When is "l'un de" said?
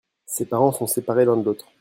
1.25-1.43